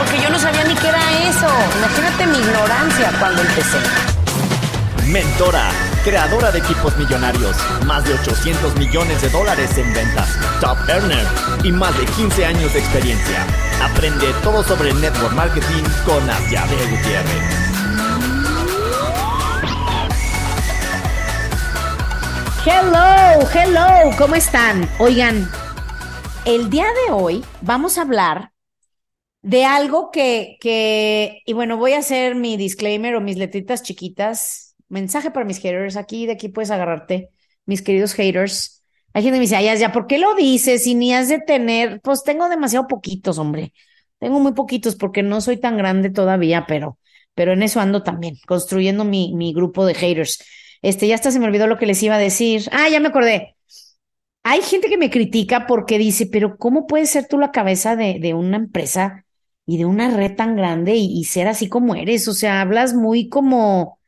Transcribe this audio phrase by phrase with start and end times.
[0.00, 1.46] porque yo no sabía ni qué era eso.
[1.76, 3.78] Imagínate mi ignorancia cuando empecé.
[5.08, 5.70] Mentora,
[6.04, 7.54] creadora de equipos millonarios,
[7.84, 11.26] más de 800 millones de dólares en ventas, top earner
[11.64, 13.44] y más de 15 años de experiencia.
[13.82, 17.70] Aprende todo sobre network marketing con Asiade Gutiérrez.
[22.64, 24.88] Hello, hello, ¿cómo están?
[24.98, 25.50] Oigan,
[26.46, 28.49] el día de hoy vamos a hablar
[29.42, 34.70] de algo que, que, y bueno, voy a hacer mi disclaimer o mis letritas chiquitas
[34.90, 35.96] mensaje para mis haters.
[35.96, 37.30] Aquí, de aquí puedes agarrarte,
[37.64, 38.84] mis queridos haters.
[39.14, 40.86] Hay gente que me dice, ay, ya, ¿por qué lo dices?
[40.86, 43.72] Y ni has de tener, pues tengo demasiado poquitos, hombre.
[44.18, 46.98] Tengo muy poquitos porque no soy tan grande todavía, pero,
[47.34, 50.44] pero en eso ando también, construyendo mi, mi grupo de haters.
[50.82, 52.68] Este, ya hasta se me olvidó lo que les iba a decir.
[52.72, 53.56] Ah, ya me acordé.
[54.42, 58.18] Hay gente que me critica porque dice, pero ¿cómo puedes ser tú la cabeza de,
[58.20, 59.26] de una empresa
[59.66, 62.28] y de una red tan grande y, ser así como eres?
[62.28, 63.98] O sea, hablas muy como,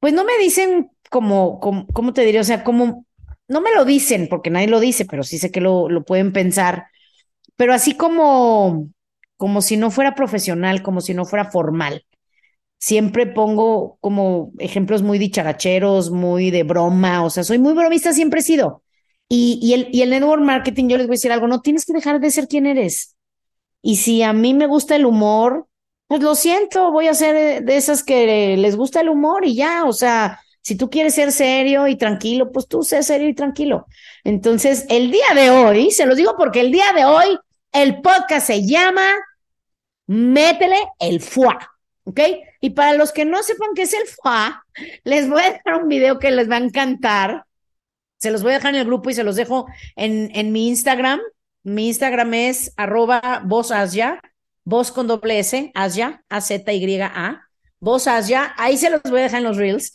[0.00, 2.40] pues no me dicen como, como, ¿cómo te diría?
[2.42, 3.06] O sea, como,
[3.48, 6.32] no me lo dicen porque nadie lo dice, pero sí sé que lo, lo pueden
[6.32, 6.86] pensar,
[7.56, 8.88] pero así como,
[9.36, 12.04] como si no fuera profesional, como si no fuera formal.
[12.78, 18.40] Siempre pongo como ejemplos muy dicharacheros, muy de broma, o sea, soy muy bromista, siempre
[18.40, 18.82] he sido.
[19.28, 21.84] Y, y, el, y el network marketing, yo les voy a decir algo, no tienes
[21.86, 23.16] que dejar de ser quien eres.
[23.82, 25.66] Y si a mí me gusta el humor,
[26.06, 29.84] pues lo siento, voy a ser de esas que les gusta el humor y ya,
[29.84, 33.86] o sea, si tú quieres ser serio y tranquilo, pues tú sé serio y tranquilo.
[34.22, 37.38] Entonces, el día de hoy, se los digo porque el día de hoy,
[37.72, 39.02] el podcast se llama
[40.06, 41.58] Métele el FUA,
[42.04, 42.20] ¿ok?
[42.60, 44.64] Y para los que no sepan qué es el FUA,
[45.02, 47.44] les voy a dejar un video que les va a encantar.
[48.18, 49.66] Se los voy a dejar en el grupo y se los dejo
[49.96, 51.20] en, en mi Instagram.
[51.62, 54.20] Mi Instagram es arroba vozasya
[54.64, 57.40] voz con doble S, Asia, A-Z-Y-A,
[57.80, 59.94] voz Asia, ahí se los voy a dejar en los reels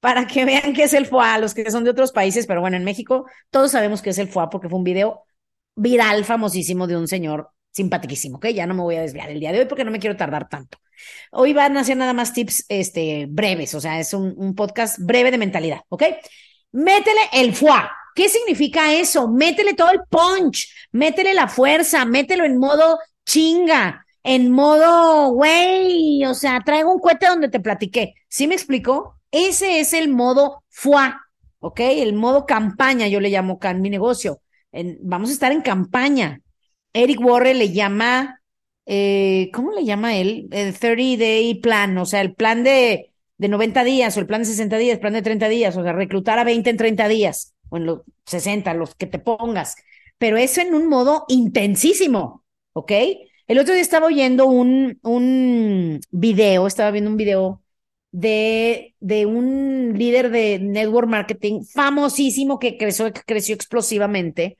[0.00, 2.76] para que vean qué es el FOA, los que son de otros países, pero bueno,
[2.76, 5.24] en México todos sabemos qué es el FOA porque fue un video
[5.74, 8.48] viral, famosísimo de un señor simpaticísimo, ¿ok?
[8.48, 10.48] Ya no me voy a desviar el día de hoy porque no me quiero tardar
[10.48, 10.78] tanto.
[11.30, 14.98] Hoy van a hacer nada más tips este, breves, o sea, es un, un podcast
[14.98, 16.02] breve de mentalidad, ¿ok?
[16.72, 17.88] Métele el FOA.
[18.18, 19.28] ¿Qué significa eso?
[19.28, 26.34] Métele todo el punch, métele la fuerza, mételo en modo chinga, en modo, güey, o
[26.34, 28.14] sea, traigo un cohete donde te platiqué.
[28.28, 29.14] ¿Sí me explicó?
[29.30, 31.20] Ese es el modo FUA,
[31.60, 31.78] ¿ok?
[31.78, 34.40] El modo campaña, yo le llamo acá en mi negocio.
[35.00, 36.40] Vamos a estar en campaña.
[36.92, 38.42] Eric Warren le llama,
[38.84, 40.48] eh, ¿cómo le llama él?
[40.50, 44.40] El 30 Day Plan, o sea, el plan de, de 90 días o el plan
[44.40, 47.06] de 60 días, el plan de 30 días, o sea, reclutar a 20 en 30
[47.06, 49.76] días o en los 60, los que te pongas.
[50.18, 52.92] Pero eso en un modo intensísimo, ¿ok?
[53.46, 57.62] El otro día estaba oyendo un, un video, estaba viendo un video
[58.10, 64.58] de, de un líder de network marketing famosísimo que creció, creció explosivamente.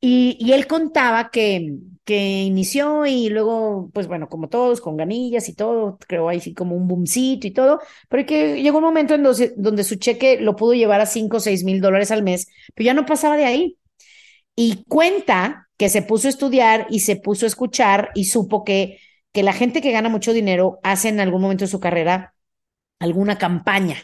[0.00, 5.48] Y, y, él contaba que, que inició y luego, pues bueno, como todos, con ganillas
[5.48, 9.14] y todo, creo ahí sí como un boomcito y todo, pero que llegó un momento
[9.14, 12.46] en donde, su cheque lo pudo llevar a 5 o 6 mil dólares al mes,
[12.74, 13.78] pero ya no pasaba de ahí.
[14.56, 18.98] Y cuenta que se puso a estudiar y se puso a escuchar y supo que,
[19.32, 22.34] que la gente que gana mucho dinero hace en algún momento de su carrera
[23.00, 23.96] alguna campaña.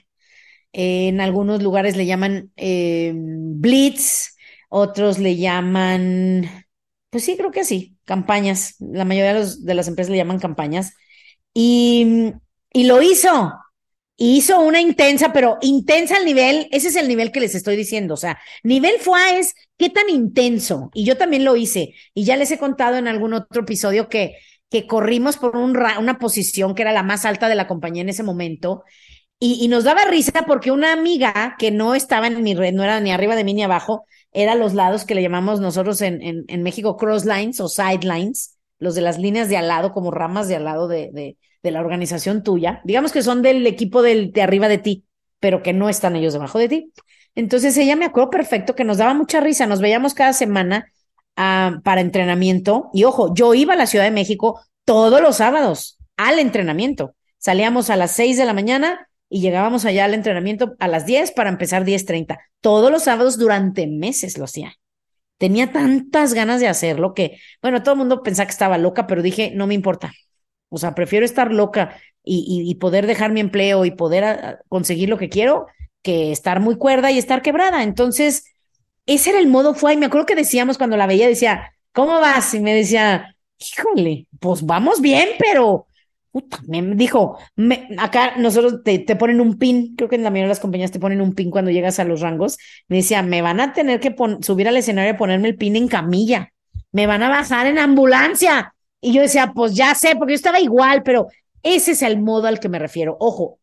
[0.72, 4.36] en algunos lugares le llaman eh, blitz,
[4.68, 6.48] otros le llaman,
[7.10, 8.76] pues sí, creo que sí, campañas.
[8.80, 10.94] La mayoría de, los, de las empresas le llaman campañas.
[11.54, 12.32] Y,
[12.72, 13.52] y lo hizo,
[14.16, 18.14] hizo una intensa, pero intensa al nivel, ese es el nivel que les estoy diciendo,
[18.14, 22.36] o sea, nivel FUA es qué tan intenso, y yo también lo hice, y ya
[22.36, 24.36] les he contado en algún otro episodio que,
[24.70, 28.08] que corrimos por un una posición que era la más alta de la compañía en
[28.10, 28.84] ese momento,
[29.40, 33.00] y, nos daba risa porque una amiga que no estaba en mi red, no era
[33.00, 36.96] ni arriba de mí ni abajo, era los lados que le llamamos nosotros en, México
[36.96, 40.64] cross lines o sidelines, los de las líneas de al lado, como ramas de al
[40.64, 45.04] lado de, la organización tuya, digamos que son del equipo del, de arriba de ti,
[45.38, 46.92] pero que no están ellos debajo de ti.
[47.34, 50.86] Entonces ella me acuerdo perfecto que nos daba mucha risa, nos veíamos cada semana
[51.36, 55.98] uh, para entrenamiento y ojo, yo iba a la Ciudad de México todos los sábados,
[56.16, 57.14] al entrenamiento.
[57.36, 61.32] Salíamos a las 6 de la mañana y llegábamos allá al entrenamiento a las 10
[61.32, 62.38] para empezar 10.30.
[62.60, 64.74] Todos los sábados durante meses lo hacía.
[65.38, 69.22] Tenía tantas ganas de hacerlo que, bueno, todo el mundo pensaba que estaba loca, pero
[69.22, 70.12] dije, no me importa.
[70.70, 75.08] O sea, prefiero estar loca y, y, poder dejar mi empleo y poder ah, conseguir
[75.08, 75.66] lo que quiero
[76.02, 77.82] que estar muy cuerda y estar quebrada.
[77.82, 78.44] Entonces,
[79.06, 79.94] ese era el modo fue.
[79.94, 82.52] Y me acuerdo que decíamos cuando la veía, decía, ¿cómo vas?
[82.54, 85.87] Y me decía, híjole, pues vamos bien, pero
[86.66, 90.46] me dijo, me, acá nosotros te, te, ponen un pin, creo que en la mayoría
[90.46, 92.58] de las compañías te ponen un pin cuando llegas a los rangos.
[92.88, 95.88] Me decía, me van a tener que subir al escenario y ponerme el pin en
[95.88, 96.52] camilla,
[96.92, 98.74] me van a bajar en ambulancia.
[99.00, 101.28] Y yo decía, pues ya sé, porque yo estaba igual, pero
[101.62, 103.16] ese es el modo al que me refiero.
[103.20, 103.60] Ojo,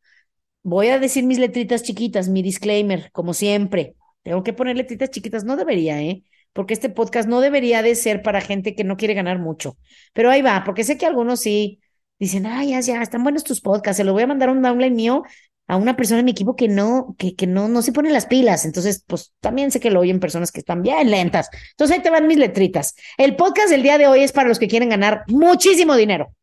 [0.63, 3.95] voy a decir mis letritas chiquitas, mi disclaimer, como siempre.
[4.23, 6.23] Tengo que poner letritas chiquitas, no debería, ¿eh?
[6.53, 9.77] Porque este podcast no debería de ser para gente que no quiere ganar mucho.
[10.13, 11.79] Pero ahí va, porque sé que algunos sí
[12.19, 14.95] dicen, ay, ya, ya, están buenos tus podcasts, se lo voy a mandar un downline
[14.95, 15.23] mío
[15.67, 18.27] a una persona en mi equipo que no, que, que no, no se pone las
[18.27, 18.65] pilas.
[18.65, 21.49] Entonces, pues también sé que lo oyen personas que están bien lentas.
[21.71, 22.95] Entonces ahí te van mis letritas.
[23.17, 26.33] El podcast del día de hoy es para los que quieren ganar muchísimo dinero.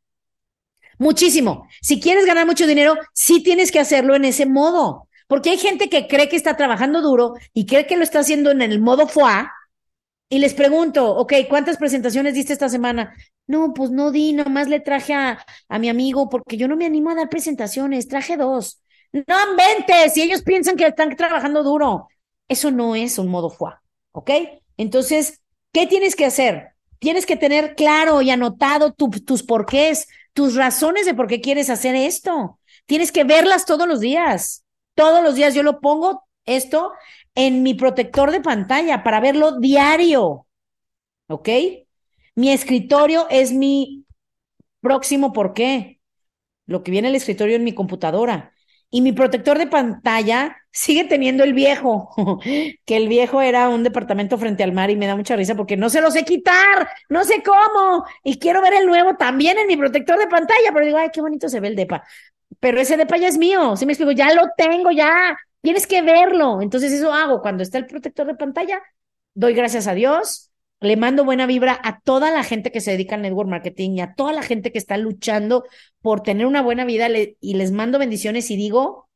[0.99, 1.67] Muchísimo.
[1.81, 5.09] Si quieres ganar mucho dinero, sí tienes que hacerlo en ese modo.
[5.27, 8.51] Porque hay gente que cree que está trabajando duro y cree que lo está haciendo
[8.51, 9.53] en el modo FOA.
[10.29, 13.15] Y les pregunto, ok, ¿cuántas presentaciones diste esta semana?
[13.47, 16.87] No, pues no di, nomás le traje a, a mi amigo porque yo no me
[16.87, 18.81] animo a dar presentaciones, traje dos.
[19.13, 22.09] No inventes, si ellos piensan que están trabajando duro.
[22.49, 24.31] Eso no es un modo FUA, ¿ok?
[24.77, 25.41] Entonces,
[25.73, 26.71] ¿qué tienes que hacer?
[26.99, 31.95] Tienes que tener claro y anotado tus porqués, tus razones de por qué quieres hacer
[31.95, 32.59] esto.
[32.87, 34.65] Tienes que verlas todos los días.
[34.95, 36.93] Todos los días yo lo pongo esto
[37.35, 40.47] en mi protector de pantalla para verlo diario.
[41.29, 41.49] ¿Ok?
[42.35, 44.07] Mi escritorio es mi
[44.81, 46.01] próximo por qué.
[46.67, 48.53] Lo que viene el escritorio en mi computadora.
[48.91, 52.11] Y mi protector de pantalla sigue teniendo el viejo,
[52.85, 55.79] que el viejo era un departamento frente al mar y me da mucha risa porque
[55.79, 58.05] no se lo sé quitar, no sé cómo.
[58.23, 61.23] Y quiero ver el nuevo también en mi protector de pantalla, pero digo, ay, qué
[61.23, 62.05] bonito se ve el depa.
[62.61, 66.03] Pero ese depa ya es mío, si me explico, ya lo tengo, ya, tienes que
[66.03, 66.61] verlo.
[66.61, 68.83] Entonces eso hago cuando está el protector de pantalla,
[69.35, 70.52] doy gracias a Dios,
[70.83, 74.01] le mando buena vibra a toda la gente que se dedica al network marketing y
[74.01, 75.65] a toda la gente que está luchando
[76.01, 77.09] por tener una buena vida
[77.41, 79.09] y les mando bendiciones y digo,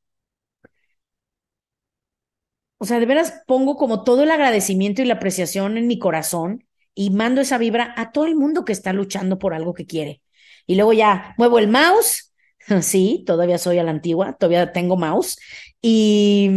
[2.78, 6.64] o sea, de veras pongo como todo el agradecimiento y la apreciación en mi corazón
[6.94, 10.22] y mando esa vibra a todo el mundo que está luchando por algo que quiere.
[10.66, 12.32] Y luego ya muevo el mouse,
[12.82, 15.38] sí, todavía soy a la antigua, todavía tengo mouse,
[15.80, 16.50] y,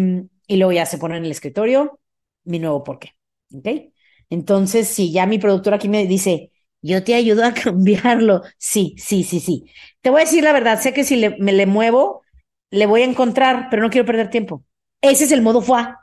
[0.47, 1.99] y luego ya se pone en el escritorio
[2.43, 3.13] mi nuevo porqué,
[3.53, 3.91] ¿ok?
[4.29, 9.23] Entonces, si ya mi productor aquí me dice, yo te ayudo a cambiarlo, sí, sí,
[9.23, 9.65] sí, sí.
[10.01, 12.23] Te voy a decir la verdad, sé que si me le muevo,
[12.71, 14.63] le voy a encontrar, pero no quiero perder tiempo.
[15.01, 15.99] Ese es el modo FUA.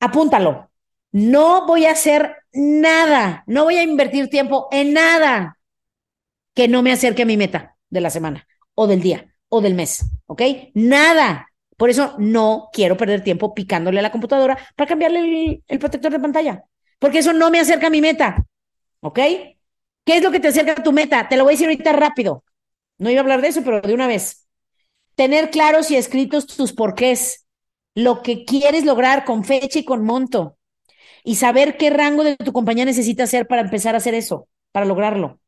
[0.00, 0.70] Apúntalo.
[1.12, 5.58] No voy a hacer nada, no voy a invertir tiempo en nada
[6.54, 9.74] que no me acerque a mi meta de la semana o del día o del
[9.74, 10.42] mes, ¿ok?
[10.74, 11.48] Nada.
[11.76, 16.20] Por eso no quiero perder tiempo picándole a la computadora para cambiarle el protector de
[16.20, 16.64] pantalla
[17.02, 18.46] porque eso no me acerca a mi meta.
[19.00, 19.18] ¿Ok?
[19.18, 21.28] ¿Qué es lo que te acerca a tu meta?
[21.28, 22.44] Te lo voy a decir ahorita rápido.
[22.96, 24.46] No iba a hablar de eso, pero de una vez.
[25.16, 27.44] Tener claros y escritos tus porqués,
[27.96, 30.56] lo que quieres lograr con fecha y con monto,
[31.24, 34.86] y saber qué rango de tu compañía necesita hacer para empezar a hacer eso, para
[34.86, 35.40] lograrlo.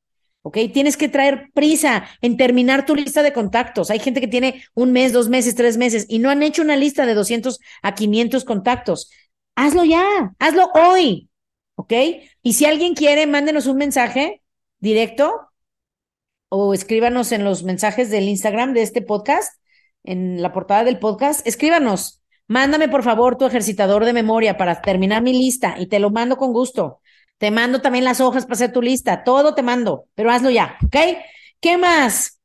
[0.43, 0.59] ¿ok?
[0.73, 3.93] Tienes que traer prisa en terminar tu lista de contactos.
[3.93, 6.77] Hay gente que tiene un mes, dos meses, tres meses y no han hecho una
[6.77, 9.09] lista de 200 a 500 contactos.
[9.55, 11.29] Hazlo ya, hazlo hoy.
[11.77, 11.93] ¿Ok?
[12.43, 14.43] Y si alguien quiere, mándenos un mensaje
[14.79, 15.49] directo
[16.49, 19.61] o escríbanos en los mensajes del Instagram de este podcast,
[20.05, 22.23] en la portada del podcast, escríbanos.
[22.47, 26.37] Mándame por favor tu ejercitador de memoria para terminar mi lista y te lo mando
[26.37, 27.01] con gusto.
[27.39, 30.77] Te mando también las hojas para hacer tu lista, todo te mando, pero hazlo ya,
[30.85, 30.97] ¿ok?
[31.61, 32.41] ¿Qué más?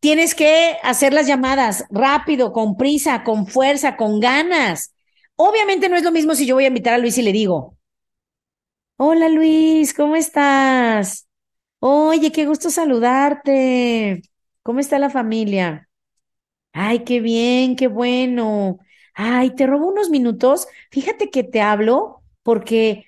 [0.00, 4.94] Tienes que hacer las llamadas rápido, con prisa, con fuerza, con ganas.
[5.36, 7.78] Obviamente no es lo mismo si yo voy a invitar a Luis y le digo,
[8.96, 11.28] Hola Luis, ¿cómo estás?
[11.80, 14.22] Oye, qué gusto saludarte.
[14.62, 15.88] ¿Cómo está la familia?
[16.72, 18.78] Ay, qué bien, qué bueno.
[19.14, 20.68] Ay, te robo unos minutos.
[20.90, 23.06] Fíjate que te hablo porque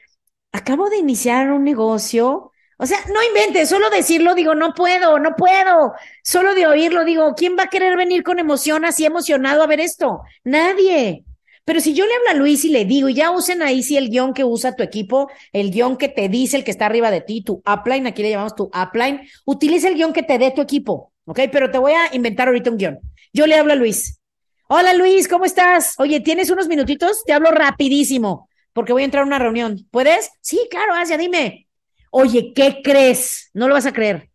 [0.52, 2.52] acabo de iniciar un negocio.
[2.78, 5.94] O sea, no inventes, solo decirlo digo, no puedo, no puedo.
[6.24, 9.80] Solo de oírlo digo, ¿quién va a querer venir con emoción así emocionado a ver
[9.80, 10.22] esto?
[10.44, 11.24] Nadie.
[11.66, 13.98] Pero si yo le hablo a Luis y le digo, y ya usen ahí sí
[13.98, 17.10] el guion que usa tu equipo, el guion que te dice el que está arriba
[17.10, 20.52] de ti, tu upline, aquí le llamamos tu upline, utiliza el guion que te dé
[20.52, 21.12] tu equipo.
[21.26, 21.40] ¿ok?
[21.52, 22.98] Pero te voy a inventar ahorita un guion.
[23.32, 24.20] Yo le hablo a Luis.
[24.68, 25.94] Hola Luis, ¿cómo estás?
[25.98, 27.22] Oye, ¿tienes unos minutitos?
[27.24, 29.86] Te hablo rapidísimo porque voy a entrar a una reunión.
[29.90, 30.30] ¿Puedes?
[30.40, 31.68] Sí, claro, Asia, dime.
[32.10, 33.50] Oye, ¿qué crees?
[33.54, 34.30] No lo vas a creer.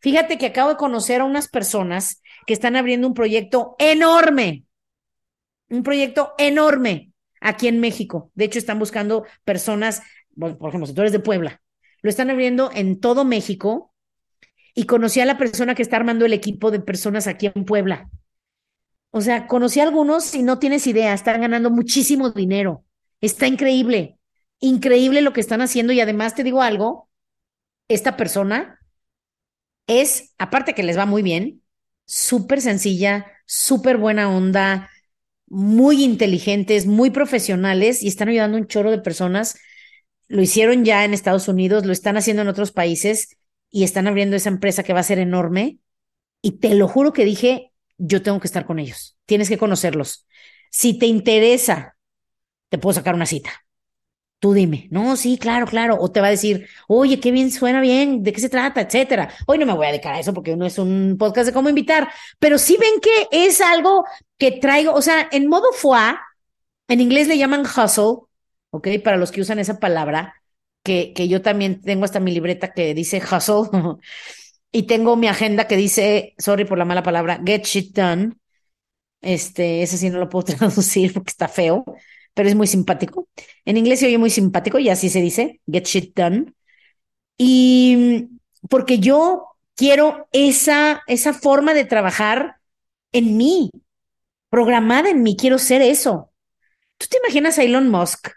[0.00, 4.64] Fíjate que acabo de conocer a unas personas que están abriendo un proyecto enorme,
[5.68, 8.30] un proyecto enorme aquí en México.
[8.34, 10.02] De hecho, están buscando personas,
[10.36, 11.60] por ejemplo, si tú eres de Puebla,
[12.02, 13.92] lo están abriendo en todo México
[14.74, 18.08] y conocí a la persona que está armando el equipo de personas aquí en Puebla.
[19.10, 22.84] O sea, conocí a algunos y no tienes idea, están ganando muchísimo dinero.
[23.20, 24.18] Está increíble,
[24.60, 27.08] increíble lo que están haciendo y además te digo algo,
[27.88, 28.78] esta persona
[29.86, 31.62] es, aparte que les va muy bien,
[32.04, 34.90] súper sencilla, súper buena onda,
[35.48, 39.58] muy inteligentes, muy profesionales y están ayudando a un chorro de personas.
[40.28, 43.36] Lo hicieron ya en Estados Unidos, lo están haciendo en otros países
[43.70, 45.78] y están abriendo esa empresa que va a ser enorme.
[46.42, 49.16] Y te lo juro que dije, yo tengo que estar con ellos.
[49.26, 50.26] Tienes que conocerlos.
[50.70, 51.96] Si te interesa,
[52.68, 53.65] te puedo sacar una cita.
[54.52, 55.96] Dime, no, sí, claro, claro.
[56.00, 58.80] O te va a decir, oye, qué bien, suena bien, ¿de qué se trata?
[58.80, 59.30] Etcétera.
[59.46, 61.68] Hoy no me voy a dedicar a eso porque no es un podcast de cómo
[61.68, 64.04] invitar, pero sí ven que es algo
[64.38, 66.16] que traigo, o sea, en modo foie,
[66.88, 68.26] en inglés le llaman hustle,
[68.70, 68.88] ¿ok?
[69.04, 70.34] Para los que usan esa palabra,
[70.82, 73.70] que, que yo también tengo hasta mi libreta que dice hustle,
[74.72, 78.34] y tengo mi agenda que dice, sorry por la mala palabra, get shit done.
[79.22, 81.84] Este, ese sí no lo puedo traducir porque está feo
[82.36, 83.28] pero es muy simpático.
[83.64, 86.52] En inglés se oye muy simpático y así se dice, get shit done.
[87.38, 88.28] Y
[88.68, 92.56] porque yo quiero esa, esa forma de trabajar
[93.12, 93.70] en mí,
[94.50, 96.30] programada en mí, quiero ser eso.
[96.98, 98.28] ¿Tú te imaginas a Elon Musk?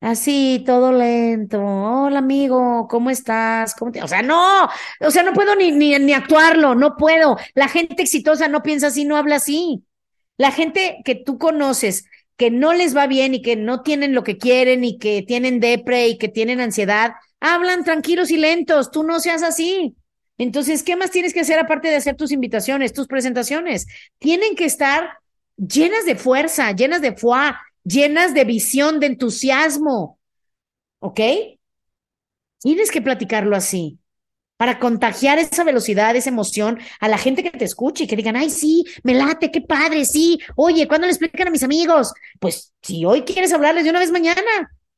[0.00, 1.60] Así, todo lento.
[1.60, 3.74] Hola, amigo, ¿cómo estás?
[3.74, 4.00] ¿Cómo te...
[4.00, 4.68] O sea, no,
[5.00, 7.36] o sea, no puedo ni, ni, ni actuarlo, no puedo.
[7.54, 9.84] La gente exitosa no piensa así, no habla así.
[10.36, 14.24] La gente que tú conoces, que no les va bien y que no tienen lo
[14.24, 19.04] que quieren y que tienen depre y que tienen ansiedad, hablan tranquilos y lentos, tú
[19.04, 19.96] no seas así.
[20.36, 23.86] Entonces, ¿qué más tienes que hacer aparte de hacer tus invitaciones, tus presentaciones?
[24.18, 25.18] Tienen que estar
[25.56, 30.18] llenas de fuerza, llenas de fuá, llenas de visión, de entusiasmo.
[30.98, 31.20] ¿Ok?
[32.58, 33.98] Tienes que platicarlo así
[34.56, 38.36] para contagiar esa velocidad, esa emoción a la gente que te escuche y que digan,
[38.36, 42.12] ay, sí, me late, qué padre, sí, oye, ¿cuándo le explican a mis amigos?
[42.38, 44.40] Pues si hoy quieres hablarles de una vez mañana,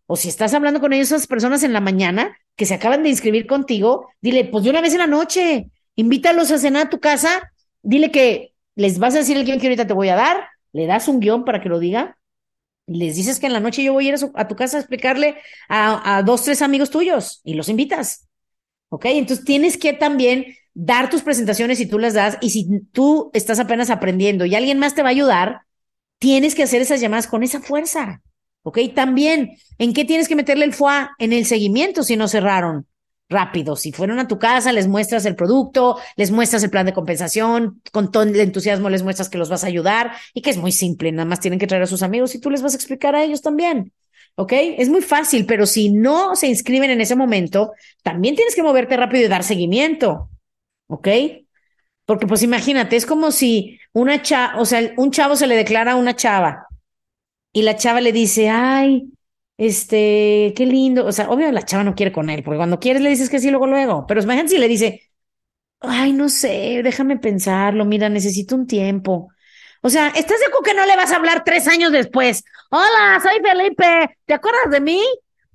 [0.07, 3.47] o si estás hablando con esas personas en la mañana que se acaban de inscribir
[3.47, 7.53] contigo, dile, pues de una vez en la noche, invítalos a cenar a tu casa,
[7.83, 10.87] dile que les vas a decir el guion que ahorita te voy a dar, le
[10.87, 12.19] das un guion para que lo diga,
[12.87, 15.39] les dices que en la noche yo voy a ir a, tu casa a explicarle
[15.69, 18.29] a, a dos, tres amigos tuyos y los invitas
[18.88, 19.07] ¿ok?
[19.07, 23.59] Entonces tienes que también dar tus presentaciones si tú las das y si tú estás
[23.59, 25.62] apenas aprendiendo y alguien más te va a ayudar,
[26.19, 28.23] tienes que hacer esas llamadas con esa fuerza,
[28.62, 28.78] ¿ok?
[28.95, 31.14] También, ¿en qué tienes que meterle el FUA?
[31.19, 32.87] En el seguimiento si no cerraron
[33.28, 33.76] rápido.
[33.76, 37.83] Si fueron a tu casa, les muestras el producto, les muestras el plan de compensación,
[37.93, 40.73] con todo el entusiasmo les muestras que los vas a ayudar y que es muy
[40.73, 43.14] simple, nada más tienen que traer a sus amigos y tú les vas a explicar
[43.14, 43.93] a ellos también.
[44.37, 44.52] ¿Ok?
[44.78, 48.97] Es muy fácil, pero si no se inscriben en ese momento, también tienes que moverte
[48.97, 50.31] rápido y dar seguimiento,
[50.88, 51.09] ¿ok?
[52.05, 55.93] Porque pues imagínate, es como si una chava, o sea, un chavo se le declara
[55.93, 56.66] a una chava
[57.52, 59.11] y la chava le dice, ay,
[59.59, 63.02] este, qué lindo, o sea, obvio la chava no quiere con él, porque cuando quieres
[63.02, 65.02] le dices que sí, luego, luego, pero imagínate si le dice,
[65.81, 69.28] ay, no sé, déjame pensarlo, mira, necesito un tiempo.
[69.83, 72.45] O sea, ¿estás de acuerdo que no le vas a hablar tres años después?
[72.71, 75.02] Hola, soy Felipe, ¿te acuerdas de mí?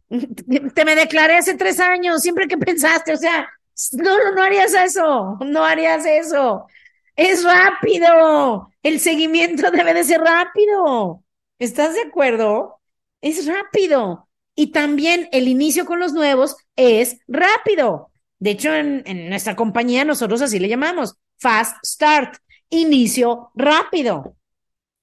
[0.74, 3.50] Te me declaré hace tres años, siempre que pensaste, o sea,
[3.94, 6.68] no, no harías eso, no harías eso.
[7.16, 11.24] Es rápido, el seguimiento debe de ser rápido.
[11.60, 12.80] ¿Estás de acuerdo?
[13.22, 14.28] Es rápido.
[14.56, 18.12] Y también el inicio con los nuevos es rápido.
[18.40, 22.38] De hecho, en, en nuestra compañía nosotros así le llamamos, fast start
[22.72, 24.36] inicio rápido.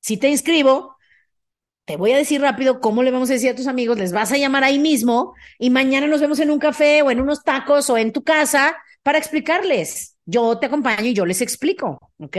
[0.01, 0.97] Si te inscribo,
[1.85, 4.33] te voy a decir rápido cómo le vamos a decir a tus amigos, les vas
[4.33, 7.89] a llamar ahí mismo y mañana nos vemos en un café o en unos tacos
[7.89, 10.17] o en tu casa para explicarles.
[10.27, 12.37] Yo te acompaño y yo les explico, ¿ok?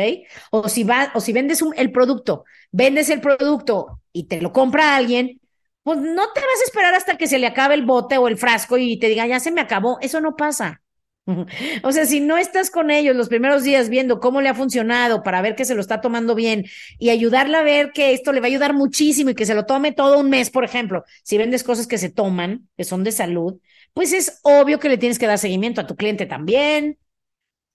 [0.52, 4.96] O si va, o si vendes el producto, vendes el producto y te lo compra
[4.96, 5.42] alguien,
[5.82, 8.38] pues no te vas a esperar hasta que se le acabe el bote o el
[8.38, 9.98] frasco y te diga, ya se me acabó.
[10.02, 10.82] Eso no pasa.
[11.84, 15.24] O sea, si no estás con ellos los primeros días viendo cómo le ha funcionado
[15.24, 16.66] para ver que se lo está tomando bien
[16.98, 19.66] y ayudarle a ver que esto le va a ayudar muchísimo y que se lo
[19.66, 23.12] tome todo un mes, por ejemplo, si vendes cosas que se toman, que son de
[23.12, 23.60] salud,
[23.94, 26.98] pues es obvio que le tienes que dar seguimiento a tu cliente también.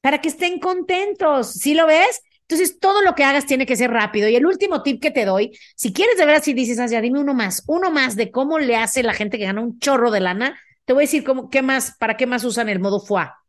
[0.00, 1.52] para que estén contentos.
[1.52, 2.22] ¿Sí lo ves?
[2.48, 4.28] Entonces, todo lo que hagas tiene que ser rápido.
[4.28, 7.20] Y el último tip que te doy, si quieres de verdad, si dices, ya dime
[7.20, 10.20] uno más, uno más de cómo le hace la gente que gana un chorro de
[10.20, 13.43] lana, te voy a decir cómo, qué más, para qué más usan el modo FUA.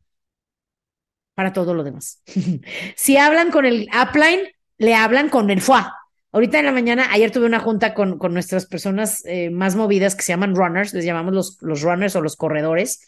[1.36, 2.22] Para todo lo demás.
[2.96, 5.94] si hablan con el upline, le hablan con el FUA.
[6.32, 10.16] Ahorita en la mañana, ayer tuve una junta con, con nuestras personas eh, más movidas
[10.16, 13.06] que se llaman runners, les llamamos los, los runners o los corredores,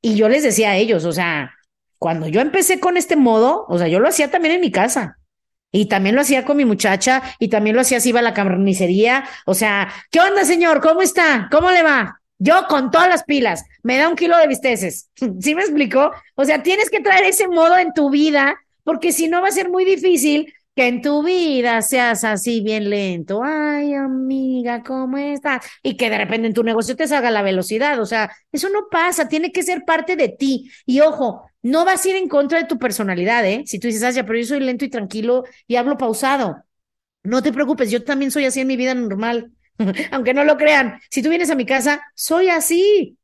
[0.00, 1.54] y yo les decía a ellos, o sea,
[1.98, 5.18] cuando yo empecé con este modo, o sea, yo lo hacía también en mi casa.
[5.70, 8.32] Y también lo hacía con mi muchacha y también lo hacía si iba a la
[8.32, 9.24] carnicería.
[9.44, 10.80] O sea, ¿qué onda, señor?
[10.80, 11.48] ¿Cómo está?
[11.50, 12.17] ¿Cómo le va?
[12.38, 15.10] Yo con todas las pilas, me da un kilo de bisteces.
[15.40, 16.12] ¿Sí me explicó?
[16.34, 19.52] O sea, tienes que traer ese modo en tu vida porque si no va a
[19.52, 23.42] ser muy difícil que en tu vida seas así bien lento.
[23.44, 25.66] Ay, amiga, ¿cómo estás?
[25.82, 28.00] Y que de repente en tu negocio te salga la velocidad.
[28.00, 30.70] O sea, eso no pasa, tiene que ser parte de ti.
[30.86, 33.64] Y ojo, no vas a ir en contra de tu personalidad, ¿eh?
[33.66, 36.62] Si tú dices, ah, ya, pero yo soy lento y tranquilo y hablo pausado.
[37.24, 39.52] No te preocupes, yo también soy así en mi vida normal,
[40.12, 41.00] aunque no lo crean.
[41.10, 43.16] Si tú vienes a mi casa, soy así.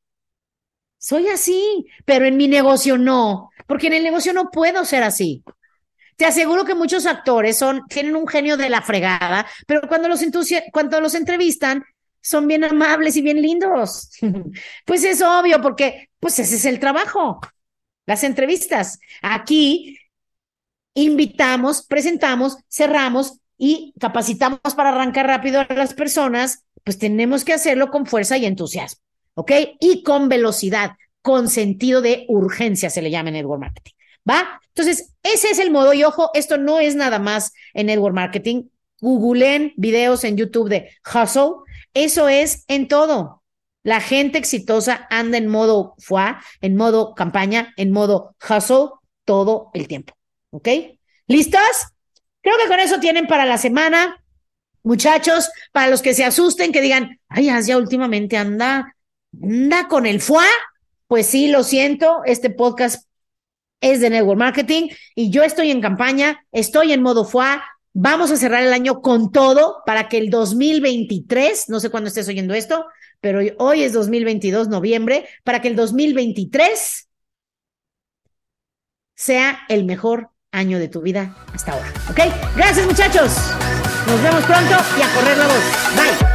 [0.99, 5.44] Soy así, pero en mi negocio no, porque en el negocio no puedo ser así.
[6.16, 10.23] Te aseguro que muchos actores son, tienen un genio de la fregada, pero cuando los,
[11.14, 11.84] entrevistan,
[12.23, 14.11] son bien amables y bien lindos.
[14.87, 17.40] pues es obvio, porque pues ese es el trabajo
[18.06, 18.99] las entrevistas.
[19.23, 19.99] Aquí
[20.94, 27.90] invitamos, presentamos, cerramos y capacitamos para arrancar rápido a las personas, pues tenemos que hacerlo
[27.90, 29.00] con fuerza y entusiasmo,
[29.34, 29.52] ¿ok?
[29.80, 30.92] Y con velocidad,
[31.23, 33.92] con sentido de urgencia, se le llama en network marketing,
[34.28, 34.61] ¿va?
[34.68, 38.64] Entonces, ese es el modo y ojo, esto no es nada más en network marketing.
[39.00, 41.56] Googleen videos en YouTube de hustle,
[41.92, 43.42] eso es en todo.
[43.82, 48.90] La gente exitosa anda en modo FUA, en modo campaña, en modo hustle
[49.25, 50.14] todo el tiempo.
[50.50, 50.68] ¿Ok?
[51.26, 51.93] ¿Listos?
[52.44, 54.22] Creo que con eso tienen para la semana.
[54.82, 58.94] Muchachos, para los que se asusten, que digan, ay, ya últimamente anda,
[59.42, 60.44] anda con el FUA.
[61.07, 63.09] Pues sí, lo siento, este podcast
[63.80, 67.64] es de Network Marketing y yo estoy en campaña, estoy en modo FUA.
[67.94, 72.28] Vamos a cerrar el año con todo para que el 2023, no sé cuándo estés
[72.28, 72.85] oyendo esto,
[73.22, 77.09] pero hoy es 2022, noviembre, para que el 2023
[79.14, 81.92] sea el mejor año de tu vida hasta ahora.
[82.08, 82.20] ¿Ok?
[82.56, 83.32] Gracias muchachos.
[84.06, 85.62] Nos vemos pronto y a correr la voz.
[85.96, 86.34] Bye.